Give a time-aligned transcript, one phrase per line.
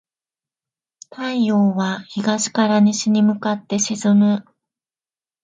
[1.11, 4.43] 太陽は東から西に向かって沈む。